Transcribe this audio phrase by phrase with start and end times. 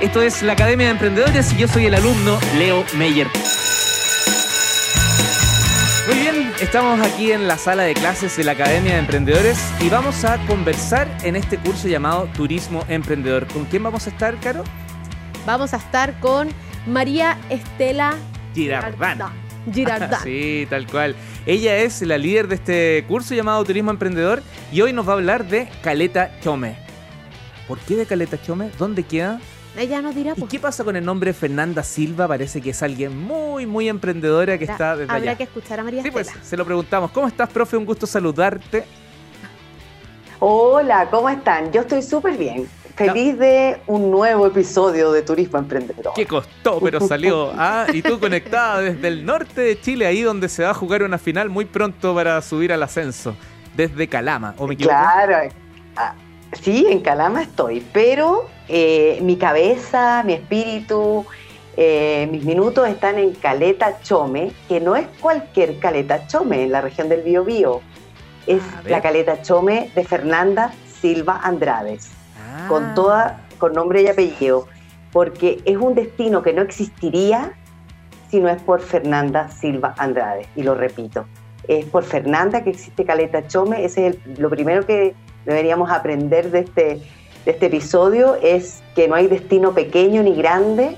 [0.00, 3.26] Esto es la Academia de Emprendedores y yo soy el alumno Leo Meyer.
[6.06, 9.88] Muy bien, estamos aquí en la sala de clases de la Academia de Emprendedores y
[9.88, 13.48] vamos a conversar en este curso llamado Turismo Emprendedor.
[13.48, 14.62] ¿Con quién vamos a estar, Caro?
[15.44, 16.48] Vamos a estar con
[16.86, 18.14] María Estela
[18.54, 19.32] Girardán.
[19.72, 20.20] Girardán.
[20.22, 21.16] sí, tal cual.
[21.44, 25.16] Ella es la líder de este curso llamado Turismo Emprendedor y hoy nos va a
[25.16, 26.78] hablar de Caleta Chome.
[27.66, 28.70] ¿Por qué de Caleta Chome?
[28.78, 29.40] ¿Dónde queda?
[29.78, 30.32] Ella nos dirá.
[30.36, 30.50] ¿Y pues.
[30.50, 32.26] qué pasa con el nombre Fernanda Silva?
[32.26, 35.36] Parece que es alguien muy, muy emprendedora que está desde Habrá allá.
[35.36, 37.12] que escuchar a María Sí, pues se lo preguntamos.
[37.12, 37.76] ¿Cómo estás, profe?
[37.76, 38.84] Un gusto saludarte.
[40.40, 41.70] Hola, ¿cómo están?
[41.72, 42.68] Yo estoy súper bien.
[42.96, 46.12] Feliz de un nuevo episodio de Turismo Emprendedor.
[46.16, 46.80] ¿Qué costó?
[46.80, 47.52] Pero salió.
[47.56, 51.04] Ah, y tú conectada desde el norte de Chile, ahí donde se va a jugar
[51.04, 53.36] una final muy pronto para subir al ascenso.
[53.76, 54.96] Desde Calama, ¿o me equivoco?
[54.96, 55.48] Claro.
[55.96, 56.14] ah,
[56.52, 61.24] sí, en Calama estoy, pero eh, mi cabeza, mi espíritu,
[61.76, 66.80] eh, mis minutos están en Caleta Chome, que no es cualquier Caleta Chome en la
[66.80, 67.80] región del Biobío.
[68.46, 68.90] Es A ver.
[68.92, 72.10] la Caleta Chome de Fernanda Silva Andrades.
[72.50, 72.66] Ah.
[72.68, 74.66] con toda, con nombre y apellido,
[75.12, 77.52] porque es un destino que no existiría
[78.30, 81.26] si no es por Fernanda Silva Andrade, y lo repito,
[81.66, 86.50] es por Fernanda que existe Caleta Chome, ese es el- lo primero que deberíamos aprender
[86.50, 87.00] de este,
[87.44, 90.96] de este episodio, es que no hay destino pequeño ni grande.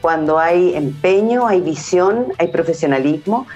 [0.00, 3.46] Cuando hay empeño, hay visión, hay profesionalismo,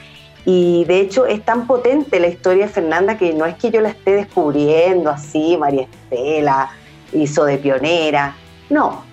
[0.44, 3.80] y de hecho es tan potente la historia de Fernanda que no es que yo
[3.80, 6.70] la esté descubriendo así, María Estela,
[7.12, 8.36] hizo de pionera.
[8.68, 9.04] No,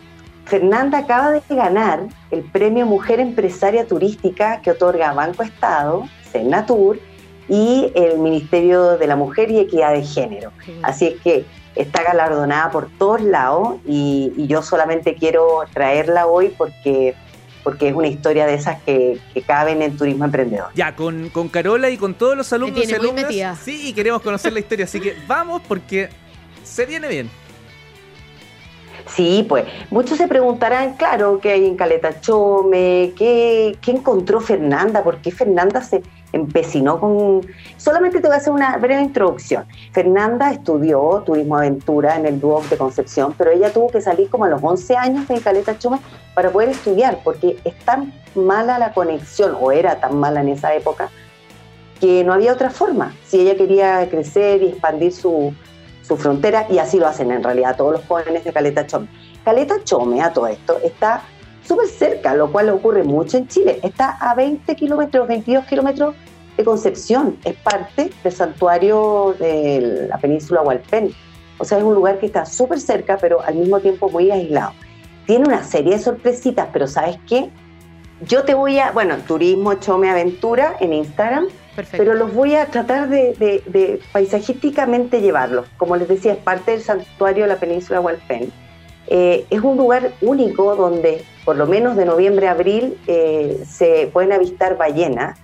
[0.46, 7.00] Fernanda acaba de ganar el premio Mujer Empresaria Turística que otorga Banco Estado, Senatur
[7.52, 10.54] y el Ministerio de la Mujer y Equidad de Género.
[10.84, 16.56] Así es que está galardonada por todos lados y, y yo solamente quiero traerla hoy
[16.58, 17.14] porque,
[17.62, 20.70] porque es una historia de esas que, que caben en turismo emprendedor.
[20.76, 23.60] Ya, con, con Carola y con todos los alumnos y alumnas.
[23.62, 26.08] Sí, y queremos conocer la historia, así que vamos porque
[26.64, 27.30] se viene bien.
[29.08, 35.04] Sí, pues muchos se preguntarán, claro, qué hay en Caleta Chome, qué, qué encontró Fernanda,
[35.04, 36.02] por qué Fernanda se
[36.34, 37.42] empecinó con...
[37.78, 39.66] Solamente te voy a hacer una breve introducción.
[39.92, 44.46] Fernanda estudió turismo aventura en el Duoc de Concepción, pero ella tuvo que salir como
[44.46, 46.00] a los 11 años de Caleta Chome
[46.34, 50.74] para poder estudiar, porque es tan mala la conexión, o era tan mala en esa
[50.74, 51.10] época,
[52.00, 53.14] que no había otra forma.
[53.26, 55.54] Si ella quería crecer y expandir su,
[56.02, 59.08] su frontera, y así lo hacen en realidad todos los jóvenes de Caleta Chome.
[59.44, 61.24] Caleta Chome, a todo esto, está
[61.64, 63.80] súper cerca, lo cual ocurre mucho en Chile.
[63.84, 66.16] Está a 20 kilómetros, 22 kilómetros
[66.58, 67.38] de Concepción.
[67.44, 71.12] Es parte del santuario de la península Hualpén.
[71.58, 74.74] O sea, es un lugar que está súper cerca, pero al mismo tiempo muy aislado.
[75.28, 77.50] Tiene una serie de sorpresitas, pero ¿sabes qué?
[78.28, 82.04] Yo te voy a, bueno, Turismo Chome Aventura en Instagram, Perfecto.
[82.04, 85.68] pero los voy a tratar de, de- de paisajísticamente llevarlos.
[85.78, 88.52] Como les decía, es parte del santuario de la península Hualpén.
[89.08, 94.10] Eh, es un lugar único donde, por lo menos de noviembre a abril, eh, se
[94.14, 95.38] pueden avistar ballenas,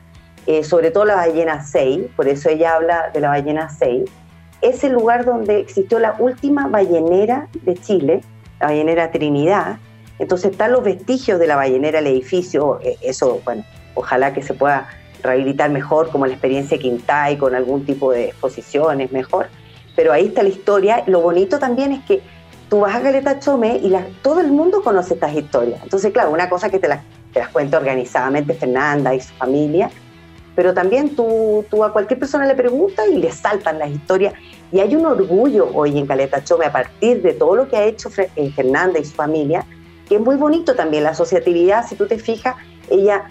[0.45, 4.09] eh, sobre todo la ballena 6, por eso ella habla de la ballena 6.
[4.62, 8.22] Es el lugar donde existió la última ballenera de Chile,
[8.59, 9.78] la ballenera Trinidad.
[10.19, 13.63] Entonces están los vestigios de la ballenera, el edificio, eso, bueno,
[13.94, 14.88] ojalá que se pueda
[15.22, 19.47] rehabilitar mejor, como la experiencia Quintay, con algún tipo de exposiciones mejor.
[19.95, 21.03] Pero ahí está la historia.
[21.07, 22.22] Lo bonito también es que
[22.70, 25.82] tú vas a Caleta Chome y la- todo el mundo conoce estas historias.
[25.84, 27.02] Entonces, claro, una cosa que te las,
[27.34, 29.90] te las organizadamente Fernanda y su familia,
[30.56, 34.34] pero también tú, tú a cualquier persona le preguntas y le saltan las historias.
[34.72, 37.84] Y hay un orgullo hoy en Caleta Chome a partir de todo lo que ha
[37.86, 39.66] hecho eh, Fernanda y su familia,
[40.10, 42.56] que es muy bonito también la asociatividad, si tú te fijas,
[42.90, 43.28] ella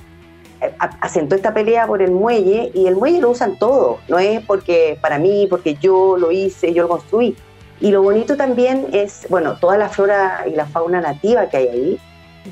[0.61, 4.41] eh, asentó esta pelea por el muelle y el muelle lo usan todo, no es
[4.47, 7.37] porque para mí, porque yo lo hice, yo lo construí.
[7.81, 11.69] Y lo bonito también es, bueno, toda la flora y la fauna nativa que hay
[11.69, 12.00] ahí.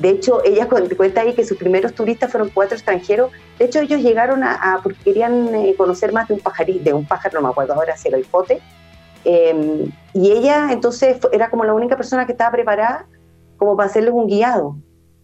[0.01, 3.31] De hecho, ella cu- cuenta ahí que sus primeros turistas fueron cuatro extranjeros.
[3.59, 6.93] De hecho, ellos llegaron a, a- porque querían eh, conocer más de un pajarito, de
[6.93, 8.61] un pájaro, no me acuerdo ahora si era el pote.
[9.25, 13.07] Eh, y ella entonces era como la única persona que estaba preparada
[13.57, 14.77] como para hacerles un guiado.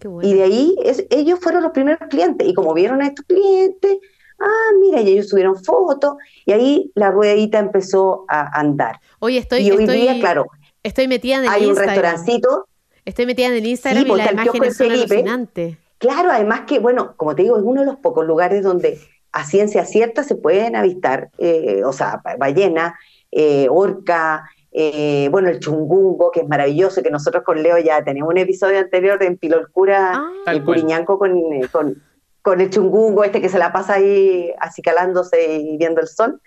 [0.02, 0.26] Bueno.
[0.26, 2.46] Y de ahí es- ellos fueron los primeros clientes.
[2.48, 3.98] Y como vieron a estos clientes,
[4.40, 6.14] ah, mira, y ellos subieron fotos.
[6.46, 9.00] Y ahí la ruedita empezó a andar.
[9.20, 10.46] Oye, estoy, y hoy estoy, día, claro,
[10.82, 11.94] estoy metida en el hay un Instagram.
[11.96, 12.66] restaurancito.
[13.04, 15.14] Estoy metida en el Instagram Sí, y las imágenes de son Felipe.
[15.14, 15.76] alucinantes.
[15.98, 18.98] Claro, además que, bueno, como te digo, es uno de los pocos lugares donde
[19.32, 22.98] a ciencia cierta se pueden avistar, eh, o sea, ba- ballena,
[23.30, 28.30] eh, orca, eh, bueno, el chungungo, que es maravilloso, que nosotros con Leo ya tenemos
[28.30, 31.38] un episodio anterior en Pilolcura, ah, el Curiñanco con,
[31.72, 32.02] con,
[32.42, 36.40] con, el chungungo, este que se la pasa ahí acicalándose y viendo el sol.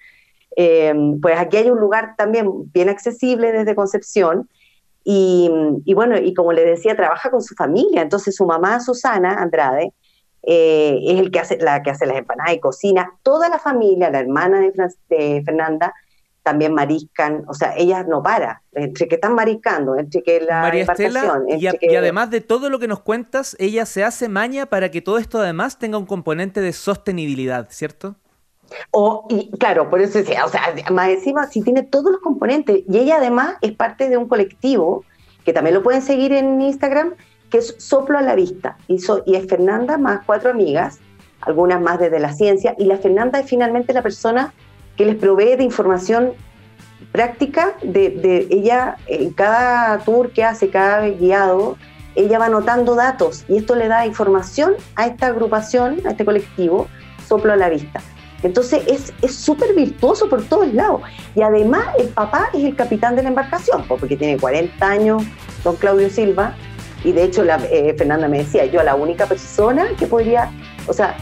[0.55, 4.49] Eh, pues aquí hay un lugar también bien accesible desde Concepción.
[5.05, 5.49] Y,
[5.93, 8.01] bueno, y como le decía, trabaja con su familia.
[8.01, 9.93] Entonces su mamá, Susana Andrade,
[10.43, 13.11] eh, es el que hace, la que hace las empanadas y cocina.
[13.23, 14.71] Toda la familia, la hermana de,
[15.09, 15.93] de Fernanda,
[16.43, 20.83] también mariscan, o sea, ella no para, entre que están mariscando, entre que la María
[20.83, 25.01] Estela, y, además de todo lo que nos cuentas, ella se hace maña para que
[25.01, 28.15] todo esto además tenga un componente de sostenibilidad, ¿cierto?
[28.91, 30.61] O, y claro, por eso decía, o sea,
[30.91, 35.05] más encima, si tiene todos los componentes, y ella además es parte de un colectivo,
[35.45, 37.13] que también lo pueden seguir en Instagram,
[37.49, 40.99] que es Soplo a la Vista, y, y es Fernanda más cuatro amigas,
[41.39, 44.53] algunas más desde la ciencia, y la Fernanda es finalmente la persona
[44.97, 46.33] que les provee de información
[47.11, 51.77] práctica de, ella, en cada tour que hace, cada guiado,
[52.15, 56.87] ella va anotando datos y esto le da información a esta agrupación, a este colectivo,
[57.27, 58.01] soplo a la vista.
[58.43, 61.01] Entonces es súper virtuoso por todos lados.
[61.33, 65.23] Y además el papá es el capitán de la embarcación, porque tiene 40 años,
[65.63, 66.55] don Claudio Silva,
[67.03, 70.51] y de hecho eh, Fernanda me decía, yo la única persona que podría,
[70.87, 71.15] o sea,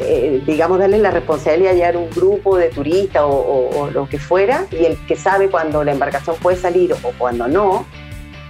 [0.00, 4.66] eh, digamos, darle la responsabilidad de hallar un grupo de turistas o, lo que fuera,
[4.70, 7.86] y el que sabe cuando la embarcación puede salir o cuando no,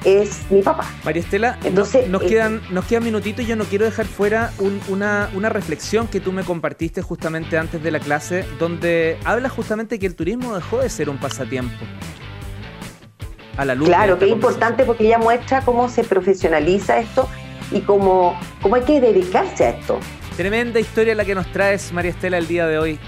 [0.04, 0.84] es mi papá.
[1.04, 4.52] María Estela, Entonces, nos, quedan, nos quedan minutitos y yo no quiero dejar fuera
[4.88, 9.98] una, una, reflexión que tú me compartiste justamente antes de la clase, donde habla justamente
[9.98, 11.74] que el turismo dejó de ser un pasatiempo.
[13.56, 17.28] A la luz claro, que es importante porque ella muestra cómo se profesionaliza esto
[17.72, 19.98] y cómo, cómo hay que dedicarse a esto.
[20.36, 22.98] Tremenda historia la que nos traes, María Estela, el día de hoy.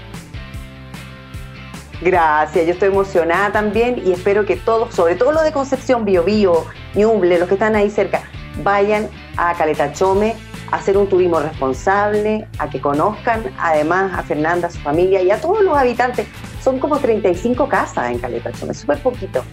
[2.01, 6.23] Gracias, yo estoy emocionada también y espero que todos, sobre todo los de Concepción, Bio
[6.23, 6.65] Bio,
[6.95, 8.23] Ñuble, los que están ahí cerca,
[8.63, 10.35] vayan a Caleta Chome
[10.71, 15.29] a hacer un turismo responsable, a que conozcan además a Fernanda, a su familia y
[15.29, 16.25] a todos los habitantes.
[16.63, 19.43] Son como 35 casas en Caleta Chome, súper poquito.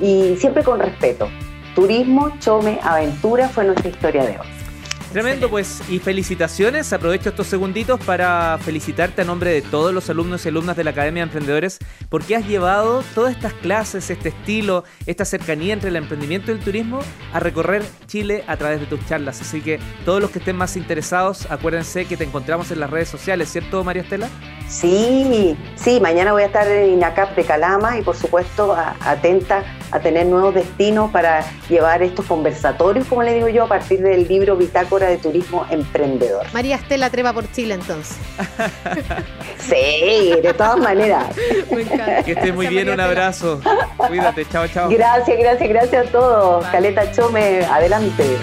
[0.00, 1.28] Y siempre con respeto.
[1.74, 4.55] Turismo, Chome, aventura fue nuestra historia de hoy.
[5.16, 6.92] Tremendo, pues, y felicitaciones.
[6.92, 10.90] Aprovecho estos segunditos para felicitarte a nombre de todos los alumnos y alumnas de la
[10.90, 11.78] Academia de Emprendedores,
[12.10, 16.60] porque has llevado todas estas clases, este estilo, esta cercanía entre el emprendimiento y el
[16.60, 16.98] turismo
[17.32, 19.40] a recorrer Chile a través de tus charlas.
[19.40, 23.08] Así que todos los que estén más interesados, acuérdense que te encontramos en las redes
[23.08, 24.28] sociales, ¿cierto, María Estela?
[24.68, 30.00] Sí, sí, mañana voy a estar en INACAP de Calama y por supuesto atenta a
[30.00, 34.56] tener nuevos destinos para llevar estos conversatorios, como le digo yo, a partir del libro
[34.56, 36.46] Bitácora de Turismo Emprendedor.
[36.52, 38.16] María Estela Treva por Chile entonces.
[39.58, 41.26] sí, de todas maneras.
[42.24, 43.60] Que estés muy bien, un abrazo.
[43.96, 44.88] Cuídate, chao, chao.
[44.88, 46.66] Gracias, gracias, gracias a todos.
[46.66, 48.36] Caleta Chome, adelante.